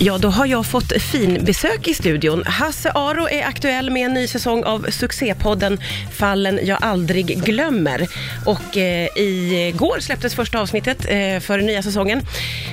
Ja, 0.00 0.18
då 0.18 0.28
har 0.28 0.46
jag 0.46 0.66
fått 0.66 1.02
fin 1.02 1.44
besök 1.44 1.88
i 1.88 1.94
studion. 1.94 2.42
Hasse 2.46 2.92
Aro 2.94 3.28
är 3.28 3.46
aktuell 3.46 3.90
med 3.90 4.06
en 4.06 4.14
ny 4.14 4.26
säsong 4.26 4.64
av 4.64 4.86
succépodden 4.90 5.78
Fallen 6.12 6.60
jag 6.62 6.78
aldrig 6.80 7.44
glömmer. 7.44 8.08
Och 8.46 8.76
eh, 8.76 9.08
igår 9.16 10.00
släpptes 10.00 10.34
första 10.34 10.60
avsnittet 10.60 10.98
eh, 11.08 11.40
för 11.40 11.58
nya 11.58 11.82
säsongen. 11.82 12.22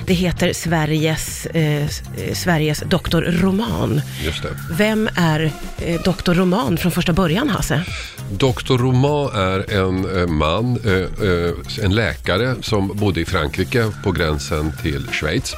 Det 0.06 0.14
heter 0.14 0.52
Sveriges, 0.52 1.46
eh, 1.46 1.88
Sveriges 2.34 2.80
Doktor 2.80 3.22
Roman. 3.22 4.00
Just 4.24 4.42
det. 4.42 4.48
Vem 4.70 5.08
är 5.16 5.52
eh, 5.78 6.00
Doktor 6.02 6.34
Roman 6.34 6.76
från 6.76 6.92
första 6.92 7.12
början, 7.12 7.48
Hasse? 7.48 7.84
Doktor 8.30 8.78
Roman 8.78 9.30
är 9.34 9.72
en 9.72 10.18
eh, 10.18 10.26
man, 10.26 10.78
eh, 10.84 10.92
eh, 11.28 11.84
en 11.84 11.94
läkare 11.94 12.54
som 12.60 12.88
bodde 12.88 13.20
i 13.20 13.24
Frankrike 13.24 13.84
på 14.04 14.12
gränsen 14.12 14.72
till 14.82 15.06
Schweiz. 15.12 15.54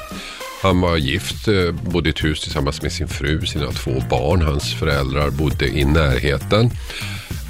Han 0.61 0.81
var 0.81 0.97
gift, 0.97 1.47
eh, 1.47 1.71
bodde 1.71 2.09
i 2.09 2.11
ett 2.11 2.23
hus 2.23 2.41
tillsammans 2.41 2.81
med 2.81 2.91
sin 2.91 3.07
fru, 3.07 3.45
sina 3.45 3.71
två 3.71 4.03
barn. 4.09 4.41
Hans 4.41 4.73
föräldrar 4.73 5.29
bodde 5.29 5.67
i 5.67 5.85
närheten. 5.85 6.71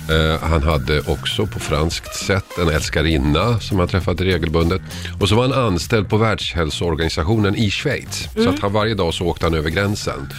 Eh, 0.09 0.49
han 0.49 0.63
hade 0.63 1.01
också 1.01 1.47
på 1.47 1.59
franskt 1.59 2.15
sätt 2.15 2.57
en 2.61 2.69
älskarinna 2.69 3.59
som 3.59 3.79
han 3.79 3.87
träffade 3.87 4.23
regelbundet. 4.23 4.81
Och 5.19 5.29
så 5.29 5.35
var 5.35 5.47
han 5.47 5.65
anställd 5.65 6.09
på 6.09 6.17
Världshälsoorganisationen 6.17 7.55
i 7.55 7.71
Schweiz. 7.71 8.29
Så 8.35 8.49
att 8.49 8.59
han 8.59 8.73
varje 8.73 8.93
dag 8.93 9.13
så 9.13 9.25
åkte 9.25 9.45
han 9.45 9.53
över 9.53 9.69
gränsen 9.69 10.29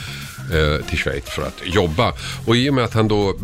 eh, 0.52 0.86
till 0.86 0.98
Schweiz 0.98 1.24
för 1.24 1.42
att 1.42 1.60
jobba. 1.64 2.12
Och 2.46 2.56
i 2.56 2.70
och 2.70 2.74
med 2.74 2.84
att 2.84 2.94
han 2.94 3.08
då 3.08 3.34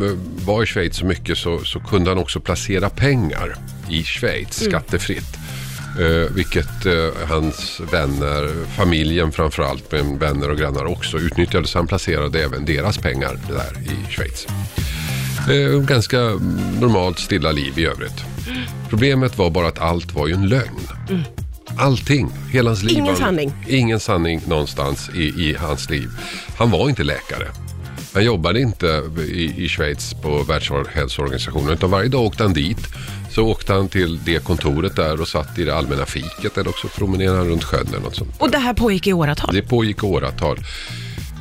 var 0.45 0.63
i 0.63 0.67
Schweiz 0.67 0.97
så 0.97 1.07
mycket 1.07 1.39
så, 1.39 1.59
så 1.65 1.81
kunde 1.81 2.11
han 2.11 2.19
också 2.19 2.41
placera 2.41 2.91
pengar 2.91 3.57
i 3.91 4.05
Schweiz 4.05 4.65
skattefritt. 4.65 5.44
Eh, 6.01 6.35
vilket 6.35 6.87
eh, 6.87 7.29
hans 7.29 7.81
vänner, 7.93 8.67
familjen 8.77 9.33
framförallt, 9.33 9.93
men 9.93 10.19
vänner 10.19 10.51
och 10.51 10.59
grannar 10.59 10.85
också 10.85 11.19
utnyttjade. 11.19 11.67
Så 11.67 11.79
han 11.79 11.87
placerade 11.87 12.45
även 12.45 12.65
deras 12.65 12.99
pengar 12.99 13.39
där 13.49 13.93
i 13.93 14.13
Schweiz. 14.13 14.47
Eh, 15.51 15.81
ganska 15.81 16.19
normalt 16.81 17.19
stilla 17.19 17.53
liv 17.53 17.79
i 17.79 17.87
övrigt. 17.87 18.25
Problemet 18.89 19.39
var 19.39 19.51
bara 19.51 19.69
att 19.69 19.79
allt 19.79 20.13
var 20.15 20.27
ju 20.27 20.35
en 20.35 20.49
lögn. 20.49 20.89
Allting, 21.79 22.31
hela 22.53 22.71
hans 22.71 22.83
liv. 22.83 22.99
Ingen 22.99 23.17
sanning. 23.17 23.53
Ingen 23.69 24.01
sanning 24.01 24.41
någonstans 24.47 25.11
i, 25.15 25.23
i 25.23 25.57
hans 25.61 25.91
liv. 25.91 26.09
Han 26.59 26.71
var 26.71 26.89
inte 26.89 27.03
läkare. 27.03 27.64
Han 28.15 28.25
jobbade 28.25 28.61
inte 28.61 29.03
i, 29.29 29.65
i 29.65 29.69
Schweiz 29.69 30.15
på 30.23 30.43
Världshälsoorganisationen 30.43 31.73
utan 31.73 31.91
varje 31.91 32.09
dag 32.09 32.23
åkte 32.23 32.43
han 32.43 32.53
dit. 32.53 32.87
Så 33.31 33.43
åkte 33.47 33.73
han 33.73 33.89
till 33.89 34.19
det 34.25 34.45
kontoret 34.45 34.97
där 34.97 35.21
och 35.21 35.29
satt 35.29 35.59
i 35.59 35.65
det 35.65 35.75
allmänna 35.77 36.07
fiket 36.07 36.59
eller 36.59 36.71
också 36.71 36.89
promenerade 36.89 37.39
han 37.39 37.49
runt 37.49 37.65
sjön 37.65 37.87
eller 37.89 38.01
något 38.01 38.17
sånt. 38.17 38.35
Och 38.39 38.51
det 38.51 38.59
här 38.59 38.75
pågick 38.75 39.07
i 39.07 39.13
åratal. 39.13 39.55
Det 39.55 39.63
pågick 39.63 39.99
i 40.03 40.07
åratal. 40.07 40.59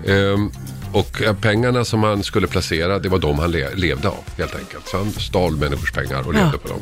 Ehm, 0.07 0.51
och 0.93 1.21
pengarna 1.41 1.85
som 1.85 2.03
han 2.03 2.23
skulle 2.23 2.47
placera, 2.47 2.99
det 2.99 3.09
var 3.09 3.19
de 3.19 3.39
han 3.39 3.51
le- 3.51 3.75
levde 3.75 4.07
av 4.07 4.23
helt 4.37 4.55
enkelt. 4.55 4.87
Så 4.87 4.97
han 4.97 5.11
stal 5.11 5.55
människors 5.57 5.91
pengar 5.91 6.27
och 6.27 6.33
levde 6.33 6.49
Ja. 6.53 6.57
på 6.57 6.67
dem. 6.67 6.79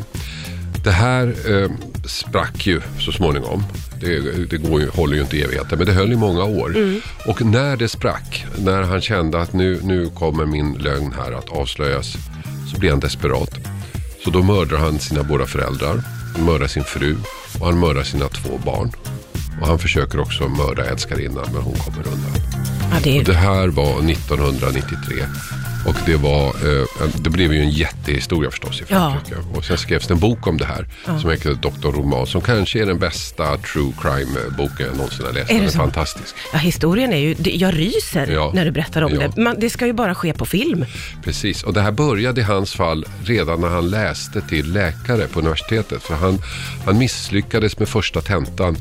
Det 0.83 0.92
här 0.92 1.36
eh, 1.64 1.70
sprack 2.05 2.67
ju 2.67 2.81
så 3.00 3.11
småningom. 3.11 3.64
Det, 4.02 4.46
det 4.50 4.58
går 4.58 4.82
ju, 4.82 4.90
håller 4.90 5.16
ju 5.16 5.22
inte 5.22 5.38
i 5.38 5.44
evigheter, 5.44 5.78
men 5.78 5.86
det 5.86 5.92
höll 5.92 6.14
i 6.14 6.16
många 6.16 6.44
år. 6.44 6.76
Och 7.28 7.46
när 7.46 7.78
det 7.78 7.88
sprack, 7.88 8.46
när 8.58 8.82
han 8.82 9.02
kände 9.02 9.42
att 9.42 9.54
nu, 9.54 9.80
nu 9.84 10.10
kommer 10.10 10.46
min 10.46 10.74
lögn 10.74 11.14
här 11.18 11.32
att 11.32 11.50
avslöjas, 11.50 12.14
så 12.72 12.80
blir 12.80 12.90
han 12.90 13.00
desperat. 13.00 13.60
Så 14.24 14.30
då 14.30 14.44
mördar 14.44 14.78
han 14.78 15.00
sina 15.00 15.24
båda 15.24 15.46
föräldrar, 15.46 16.04
han 16.36 16.46
mördar 16.46 16.68
sin 16.68 16.84
fru 16.84 17.16
och 17.60 17.66
han 17.66 17.80
mördar 17.80 18.04
sina 18.04 18.28
två 18.28 18.58
barn. 18.66 18.92
Och 19.62 19.68
han 19.68 19.80
försöker 19.80 20.20
också 20.20 20.48
mörda 20.48 20.86
älskarinnan, 20.86 21.46
men 21.54 21.62
hon 21.62 21.76
kommer 21.76 22.08
undan. 22.08 22.70
Ja, 22.92 22.97
det 23.03 23.17
är... 23.17 23.23
Det 23.23 23.34
här 23.34 23.67
var 23.67 24.11
1993. 24.11 25.23
Och 25.88 25.95
det, 26.06 26.16
var, 26.16 26.47
eh, 26.47 26.86
det 27.16 27.30
blev 27.30 27.53
ju 27.53 27.61
en 27.61 27.70
jättehistoria 27.70 28.50
förstås 28.52 28.81
i 28.81 28.86
Frankrike. 28.86 29.36
Och 29.53 29.66
sen 29.66 29.78
skrevs 29.78 30.08
det 30.08 30.14
en 30.14 30.20
bok 30.20 30.48
om 30.48 30.58
det 30.58 30.66
här 30.66 30.88
som 31.21 31.30
heter 31.30 31.54
Dr. 31.54 31.88
Roman. 31.92 32.27
Som 32.27 32.42
kanske 32.42 32.82
är 32.82 32.86
den 32.86 32.99
bästa 32.99 33.58
true 33.58 33.93
crime-boken 34.02 34.86
jag 34.88 34.98
någonsin 34.98 35.26
har 35.26 35.33
läst. 35.33 35.49
Är 35.49 35.54
det 35.54 35.60
Den 35.60 35.67
är 35.67 35.71
så? 35.71 35.77
fantastisk. 35.77 36.36
Ja, 36.54 36.60
historien 36.60 37.14
är 37.14 37.17
ju, 37.17 37.36
jag 37.43 37.77
ryser 37.77 38.27
Ja. 38.32 38.52
när 38.55 38.66
du 38.66 38.71
berättar 38.71 39.02
om 39.02 39.11
Ja. 39.14 39.27
det. 39.36 39.42
Man, 39.42 39.55
det 39.60 39.70
ska 39.70 39.86
ju 39.86 39.93
bara 39.93 40.16
ske 40.16 40.33
på 40.33 40.45
film. 40.45 40.86
Precis, 41.23 41.64
och 41.64 41.73
det 41.73 41.82
här 41.82 41.92
började 41.92 42.42
i 42.42 42.43
hans 42.43 42.73
fall 42.73 43.05
redan 43.23 43.61
när 43.61 43.67
han 43.70 43.89
läste 43.89 44.42
till 44.42 44.73
läkare 44.73 45.27
på 45.27 45.39
universitetet. 45.39 46.04
För 46.04 46.16
han, 46.16 46.42
han 46.86 46.98
misslyckades 46.98 47.80
med 47.80 47.89
första 47.89 48.21
tentan. 48.21 48.77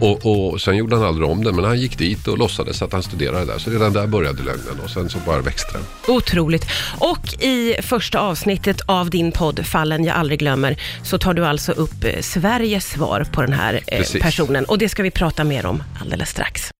Och, 0.00 0.26
och 0.26 0.60
sen 0.60 0.76
gjorde 0.76 0.96
han 0.96 1.04
aldrig 1.04 1.28
om 1.28 1.44
det, 1.44 1.52
men 1.52 1.64
han 1.64 1.80
gick 1.80 1.98
dit 1.98 2.28
och 2.28 2.38
låtsades 2.38 2.82
att 2.82 2.92
han 2.92 3.02
studerade 3.02 3.44
där. 3.44 3.58
Så 3.58 3.70
redan 3.70 3.92
där 3.92 4.06
började 4.06 4.42
lögnen 4.42 4.80
och 4.84 4.90
sen 4.90 5.10
så 5.10 5.18
bara 5.26 5.40
växte 5.40 5.72
den. 5.72 5.82
Otroligt. 6.16 6.66
Och 6.98 7.42
i 7.42 7.76
första 7.82 8.20
avsnittet 8.20 8.80
av 8.86 9.10
din 9.10 9.32
podd 9.32 9.66
Fallen 9.66 10.04
jag 10.04 10.16
aldrig 10.16 10.38
glömmer 10.38 10.76
så 11.02 11.18
tar 11.18 11.34
du 11.34 11.46
alltså 11.46 11.72
upp 11.72 12.04
eh, 12.04 12.20
Sveriges 12.20 12.90
svar 12.90 13.26
på 13.32 13.42
den 13.42 13.52
här 13.52 13.80
eh, 13.86 13.98
Precis. 13.98 14.22
personen 14.22 14.64
och 14.64 14.78
det 14.78 14.88
ska 14.88 15.02
vi 15.02 15.10
prata 15.10 15.44
mer 15.44 15.66
om 15.66 15.82
alldeles 16.00 16.30
strax. 16.30 16.70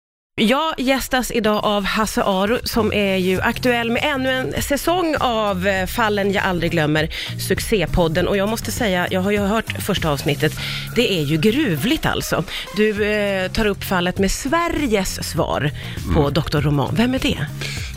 Jag 0.43 0.75
gästas 0.79 1.31
idag 1.31 1.65
av 1.65 1.85
Hasse 1.85 2.23
Aro 2.23 2.59
som 2.65 2.93
är 2.93 3.17
ju 3.17 3.41
aktuell 3.41 3.91
med 3.91 4.03
ännu 4.05 4.31
en 4.31 4.63
säsong 4.63 5.17
av 5.21 5.67
eh, 5.67 5.87
Fallen 5.87 6.33
jag 6.33 6.45
aldrig 6.45 6.71
glömmer, 6.71 7.09
succépodden. 7.49 8.29
Och 8.29 8.37
jag 8.37 8.49
måste 8.49 8.73
säga, 8.73 9.07
jag 9.11 9.21
har 9.21 9.31
ju 9.31 9.39
hört 9.39 9.83
första 9.83 10.11
avsnittet, 10.11 10.53
det 10.97 11.13
är 11.13 11.23
ju 11.23 11.37
gruvligt 11.37 12.07
alltså. 12.07 12.45
Du 12.77 13.05
eh, 13.05 13.51
tar 13.51 13.67
upp 13.67 13.85
fallet 13.85 14.19
med 14.19 14.31
Sveriges 14.31 15.31
svar 15.31 15.71
på 16.15 16.21
Mm. 16.21 16.33
Dr. 16.33 16.61
Roman. 16.61 16.95
Vem 16.97 17.15
är 17.15 17.19
det? 17.19 17.47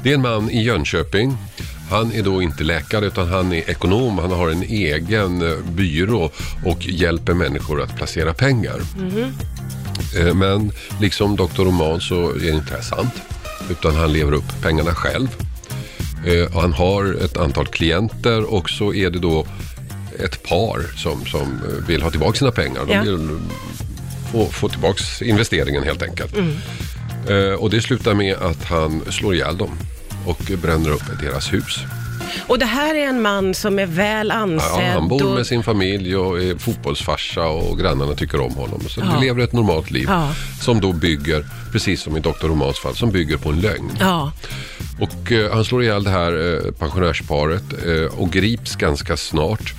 Det 0.03 0.09
är 0.09 0.13
en 0.13 0.21
man 0.21 0.49
i 0.49 0.63
Jönköping. 0.63 1.37
Han 1.89 2.11
är 2.11 2.23
då 2.23 2.41
inte 2.41 2.63
läkare 2.63 3.05
utan 3.05 3.27
han 3.27 3.53
är 3.53 3.69
ekonom. 3.69 4.17
Han 4.17 4.31
har 4.31 4.49
en 4.49 4.63
egen 4.63 5.41
eh, 5.41 5.57
byrå 5.65 6.31
och 6.65 6.85
hjälper 6.85 7.33
människor 7.33 7.81
att 7.81 7.95
placera 7.95 8.33
pengar. 8.33 8.75
Eh, 8.75 9.27
Men 10.33 10.71
liksom 11.01 11.35
Dr. 11.35 11.63
Roman 11.63 12.01
så 12.01 12.29
är 12.29 12.39
det 12.39 12.49
inte 12.49 12.81
sant. 12.83 13.13
Utan 13.69 13.95
han 13.95 14.13
lever 14.13 14.31
upp 14.33 14.61
pengarna 14.61 14.91
själv. 14.95 15.27
Eh, 16.25 16.61
Han 16.61 16.73
har 16.73 17.13
ett 17.25 17.37
antal 17.37 17.67
klienter 17.67 18.53
och 18.53 18.69
så 18.69 18.93
är 18.93 19.09
det 19.09 19.19
då 19.19 19.45
ett 20.19 20.43
par 20.43 20.97
som, 20.97 21.25
som 21.25 21.41
eh, 21.41 21.87
vill 21.87 22.01
ha 22.01 22.09
tillbaka 22.11 22.37
sina 22.39 22.51
pengar. 22.51 22.85
De 22.85 22.93
vill 23.05 23.29
få, 24.31 24.45
få 24.45 24.69
tillbaka 24.69 25.03
investeringen 25.21 25.83
helt 25.83 26.01
enkelt. 26.03 26.33
Eh, 27.29 27.53
Och 27.59 27.69
det 27.69 27.81
slutar 27.81 28.13
med 28.13 28.35
att 28.35 28.63
han 28.63 29.01
slår 29.11 29.35
ihjäl 29.35 29.57
dem 29.57 29.71
och 30.25 30.51
bränner 30.61 30.89
upp 30.91 31.03
deras 31.21 31.53
hus. 31.53 31.79
Och 32.47 32.59
det 32.59 32.65
här 32.65 32.95
är 32.95 33.07
en 33.07 33.21
man 33.21 33.53
som 33.53 33.79
är 33.79 33.85
väl 33.85 34.31
ansedd. 34.31 34.85
Ja, 34.87 34.93
han 34.93 35.07
bor 35.07 35.25
och... 35.29 35.35
med 35.35 35.47
sin 35.47 35.63
familj 35.63 36.15
och 36.17 36.41
är 36.41 36.57
fotbollsfarsa 36.57 37.45
och 37.45 37.79
grannarna 37.79 38.13
tycker 38.15 38.39
om 38.41 38.53
honom. 38.55 38.81
Så 38.89 39.01
Ja. 39.01 39.19
lever 39.19 39.41
ett 39.43 39.53
normalt 39.53 39.91
liv 39.91 40.05
Ja. 40.07 40.29
som 40.61 40.81
då 40.81 40.93
bygger, 40.93 41.45
precis 41.71 42.01
som 42.01 42.17
i 42.17 42.19
Dr. 42.19 42.47
Romans 42.47 42.79
fall, 42.79 42.95
som 42.95 43.11
bygger 43.11 43.37
på 43.37 43.49
en 43.49 43.61
lögn. 43.61 43.91
Ja, 43.99 44.31
Och 44.99 45.31
eh, 45.31 45.53
han 45.53 45.65
slår 45.65 45.83
ihjäl 45.83 46.03
det 46.03 46.09
här 46.09 46.53
eh, 46.65 46.71
pensionärsparet 46.71 47.63
eh, 47.85 48.19
och 48.19 48.31
grips 48.31 48.75
ganska 48.75 49.17
snart. 49.17 49.73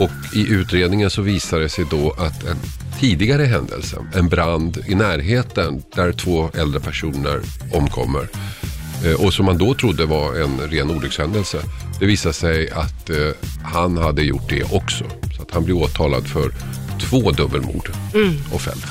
Och 0.00 0.36
i 0.36 0.48
utredningen 0.48 1.10
så 1.10 1.22
visar 1.22 1.60
det 1.60 1.68
sig 1.68 1.84
då 1.90 2.10
att 2.18 2.44
en 2.44 2.56
tidigare 3.00 3.42
händelse, 3.44 3.96
en 4.14 4.28
brand 4.28 4.84
i 4.86 4.94
närheten 4.94 5.82
där 5.94 6.12
två 6.12 6.50
äldre 6.54 6.80
personer 6.80 7.40
omkommer 7.72 8.28
och 9.14 9.34
som 9.34 9.46
man 9.46 9.58
då 9.58 9.74
trodde 9.74 10.06
var 10.06 10.34
en 10.34 10.60
ren 10.60 10.90
olyckshändelse. 10.90 11.58
Det 12.00 12.06
visar 12.06 12.32
sig 12.32 12.70
att 12.70 13.10
eh, 13.10 13.16
han 13.64 13.98
hade 13.98 14.22
gjort 14.22 14.48
det 14.48 14.64
också. 14.64 15.04
Så 15.36 15.42
att 15.42 15.50
han 15.50 15.64
blir 15.64 15.74
åtalad 15.74 16.26
för 16.28 16.50
två 17.00 17.30
dubbelmord 17.30 17.90
och 18.52 18.60
fälld. 18.60 18.82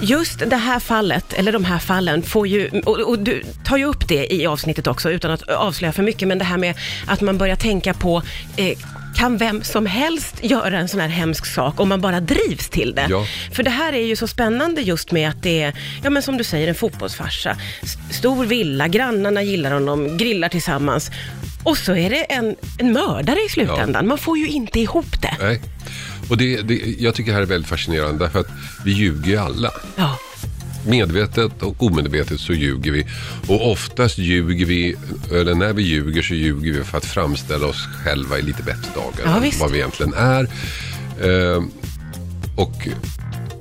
just 0.00 0.38
det 0.38 0.56
här 0.56 0.80
fallet, 0.80 1.32
eller 1.32 1.52
de 1.52 1.64
här 1.64 1.78
fallen, 1.78 2.22
får 2.22 2.46
ju, 2.46 2.68
och, 2.84 3.00
och 3.00 3.18
du 3.18 3.42
tar 3.64 3.76
ju 3.76 3.84
upp 3.84 4.08
det 4.08 4.34
i 4.34 4.46
avsnittet 4.46 4.86
också 4.86 5.10
utan 5.10 5.30
att 5.30 5.42
avslöja 5.42 5.92
för 5.92 6.02
mycket, 6.02 6.28
men 6.28 6.38
det 6.38 6.44
här 6.44 6.58
med 6.58 6.74
att 7.06 7.20
man 7.20 7.38
börjar 7.38 7.56
tänka 7.56 7.94
på 7.94 8.22
eh, 8.56 8.78
kan 9.16 9.36
vem 9.36 9.64
som 9.64 9.86
helst 9.86 10.44
göra 10.44 10.78
en 10.78 10.88
sån 10.88 11.00
här 11.00 11.08
hemsk 11.08 11.46
sak 11.46 11.80
om 11.80 11.88
man 11.88 12.00
bara 12.00 12.20
drivs 12.20 12.68
till 12.68 12.94
det? 12.94 13.06
Ja. 13.10 13.26
För 13.52 13.62
det 13.62 13.70
här 13.70 13.92
är 13.92 14.06
ju 14.06 14.16
så 14.16 14.26
spännande 14.26 14.82
just 14.82 15.12
med 15.12 15.28
att 15.28 15.42
det 15.42 15.62
är, 15.62 15.74
ja 16.04 16.10
men 16.10 16.22
som 16.22 16.36
du 16.36 16.44
säger, 16.44 16.68
en 16.68 16.74
fotbollsfarsa. 16.74 17.56
Stor 18.10 18.46
villa, 18.46 18.88
grannarna 18.88 19.42
gillar 19.42 19.70
honom, 19.70 20.16
grillar 20.16 20.48
tillsammans. 20.48 21.10
Och 21.64 21.78
så 21.78 21.94
är 21.94 22.10
det 22.10 22.22
en, 22.22 22.56
en 22.78 22.92
mördare 22.92 23.38
i 23.46 23.48
slutändan. 23.48 24.08
Man 24.08 24.18
får 24.18 24.38
ju 24.38 24.48
inte 24.48 24.80
ihop 24.80 25.22
det. 25.22 25.36
Nej. 25.40 25.62
Och 26.30 26.36
det, 26.36 26.62
det, 26.62 26.74
jag 26.98 27.14
tycker 27.14 27.30
det 27.30 27.34
här 27.34 27.42
är 27.42 27.46
väldigt 27.46 27.70
fascinerande 27.70 28.24
därför 28.24 28.40
att 28.40 28.50
vi 28.84 28.92
ljuger 28.92 29.30
ju 29.30 29.36
alla. 29.36 29.70
Ja, 29.96 30.18
Medvetet 30.86 31.62
och 31.62 31.82
omedvetet 31.82 32.40
så 32.40 32.52
ljuger 32.52 32.92
vi. 32.92 33.06
Och 33.46 33.72
oftast 33.72 34.18
ljuger 34.18 34.66
vi, 34.66 34.96
eller 35.32 35.54
när 35.54 35.72
vi 35.72 35.82
ljuger 35.82 36.22
så 36.22 36.34
ljuger 36.34 36.72
vi 36.72 36.84
för 36.84 36.98
att 36.98 37.04
framställa 37.04 37.66
oss 37.66 37.86
själva 38.04 38.38
i 38.38 38.42
lite 38.42 38.62
bättre 38.62 38.90
dagar 38.94 39.24
Ja, 39.24 39.44
än 39.44 39.52
vad 39.60 39.70
vi 39.70 39.78
egentligen 39.78 40.14
är. 40.14 40.42
Eh, 41.22 41.62
och 42.56 42.88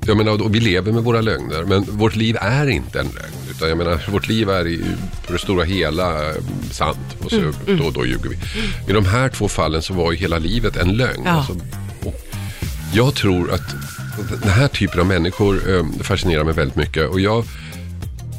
jag 0.07 0.17
menar, 0.17 0.41
och 0.43 0.55
vi 0.55 0.59
lever 0.59 0.91
med 0.91 1.03
våra 1.03 1.21
lögner, 1.21 1.63
men 1.63 1.83
vårt 1.83 2.15
liv 2.15 2.37
är 2.41 2.67
inte 2.67 2.99
en 2.99 3.05
lögn. 3.05 3.35
Utan 3.51 3.69
jag 3.69 3.77
menar, 3.77 4.11
vårt 4.11 4.27
liv 4.27 4.49
är 4.49 4.67
i, 4.67 4.81
på 5.27 5.33
det 5.33 5.39
stora 5.39 5.63
hela 5.63 6.29
eh, 6.29 6.35
sant 6.71 6.97
och 7.23 7.29
så 7.29 7.35
Mm, 7.37 7.77
då 7.77 7.83
och 7.83 7.93
då 7.93 8.05
ljuger 8.05 8.29
vi. 8.29 8.37
I 8.89 8.93
de 8.93 9.05
här 9.05 9.29
två 9.29 9.47
fallen 9.47 9.81
så 9.81 9.93
var 9.93 10.11
ju 10.11 10.17
hela 10.17 10.37
livet 10.37 10.77
en 10.77 10.93
lögn. 10.97 11.21
Ja. 11.25 11.31
Alltså, 11.31 11.55
jag 12.93 13.15
tror 13.15 13.51
att 13.53 13.75
den 14.41 14.51
här 14.51 14.67
typen 14.67 14.99
av 14.99 15.05
människor 15.05 15.75
eh, 15.75 15.85
fascinerar 16.01 16.43
mig 16.43 16.53
väldigt 16.53 16.75
mycket. 16.75 17.09
Och 17.09 17.19
jag, 17.19 17.45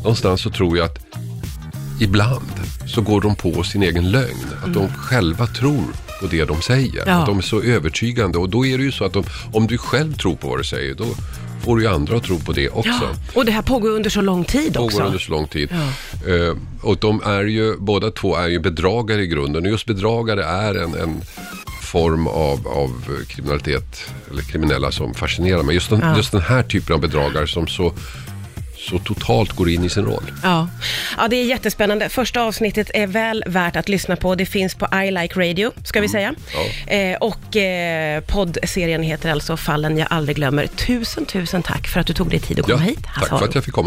någonstans 0.02 0.40
så 0.40 0.50
tror 0.50 0.78
jag 0.78 0.84
att 0.84 0.98
ibland 2.00 2.50
så 2.86 3.00
går 3.00 3.20
de 3.20 3.36
på 3.36 3.62
sin 3.62 3.82
egen 3.82 4.10
lögn. 4.10 4.46
Att 4.64 4.74
de 4.74 4.88
själva 4.88 5.46
tror 5.46 5.84
på 6.20 6.26
det 6.26 6.44
de 6.44 6.62
säger. 6.62 7.02
Mm. 7.02 7.08
Ja. 7.08 7.14
Att 7.14 7.26
de 7.26 7.38
är 7.38 7.42
så 7.42 7.62
övertygande. 7.62 8.38
Och 8.38 8.48
då 8.48 8.66
är 8.66 8.78
det 8.78 8.84
ju 8.84 8.92
så 8.92 9.04
att 9.04 9.12
de, 9.12 9.24
om 9.52 9.66
du 9.66 9.78
själv 9.78 10.16
tror 10.16 10.36
på 10.36 10.48
vad 10.48 10.58
du 10.58 10.64
säger, 10.64 10.94
då 10.94 11.06
får 11.64 11.76
du 11.76 11.82
ju 11.82 11.88
andra 11.88 12.16
att 12.16 12.24
tro 12.24 12.38
på 12.38 12.52
det 12.52 12.68
också. 12.68 12.88
Ja. 12.88 13.08
Och 13.34 13.44
det 13.44 13.52
här 13.52 13.62
pågår 13.62 13.90
under 13.90 14.10
så 14.10 14.20
lång 14.20 14.44
tid 14.44 14.76
också. 14.76 14.96
Pågår 14.96 15.06
under 15.06 15.18
så 15.18 15.30
lång 15.30 15.46
tid. 15.46 15.72
Eh, 16.26 16.56
och 16.82 16.96
de 16.98 17.22
är 17.24 17.44
ju, 17.44 17.76
båda 17.78 18.10
två 18.10 18.36
är 18.36 18.48
ju 18.48 18.58
bedragare 18.58 19.22
i 19.22 19.26
grunden. 19.26 19.64
Och 19.64 19.70
just 19.70 19.86
bedragare 19.86 20.44
är 20.44 20.74
en, 20.74 20.94
en 20.94 21.20
form 21.96 22.26
av, 22.26 22.68
av 22.68 22.90
kriminalitet, 23.28 24.10
eller 24.30 24.42
kriminella 24.42 24.92
som 24.92 25.14
fascinerar 25.14 25.62
mig. 25.62 25.74
Just 25.74 25.90
den, 25.90 26.00
Ja. 26.00 26.16
just 26.16 26.32
den 26.32 26.40
här 26.40 26.62
typen 26.62 26.94
av 26.94 27.00
bedragare 27.00 27.46
som 27.46 27.66
så, 27.66 27.92
så 28.90 28.98
totalt 28.98 29.52
går 29.52 29.68
in 29.70 29.84
i 29.84 29.88
sin 29.88 30.04
roll. 30.04 30.32
Ja. 30.42 30.68
ja, 31.16 31.28
det 31.28 31.36
är 31.36 31.44
jättespännande. 31.44 32.08
Första 32.08 32.40
avsnittet 32.42 32.90
är 32.94 33.06
väl 33.06 33.44
värt 33.46 33.76
att 33.76 33.88
lyssna 33.88 34.16
på. 34.16 34.34
Det 34.34 34.46
finns 34.46 34.74
på 34.74 34.88
I 35.04 35.10
Like 35.10 35.40
Radio, 35.40 35.72
ska 35.84 36.00
vi 36.00 36.08
säga. 36.08 36.34
Ja. 36.54 36.92
Eh, 36.92 37.16
och 37.16 37.56
eh, 37.56 38.20
poddserien 38.20 39.02
heter 39.02 39.30
alltså 39.30 39.56
Fallen 39.56 39.98
jag 39.98 40.08
aldrig 40.10 40.36
glömmer. 40.36 40.66
Tusen, 40.66 41.26
tusen 41.26 41.62
tack 41.62 41.88
för 41.88 42.00
att 42.00 42.06
du 42.06 42.12
tog 42.12 42.30
dig 42.30 42.40
tid 42.40 42.60
att 42.60 42.66
komma 42.66 42.78
hit, 42.78 42.98
tack 43.04 43.14
Hasse 43.16 43.38
för 43.38 43.44
att 43.44 43.54
jag 43.54 43.64
fick 43.64 43.74
komma. 43.74 43.84